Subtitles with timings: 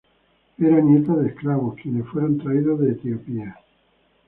[0.57, 3.55] Era nieta de esclavos, quienes fueron traídos de Etiopía.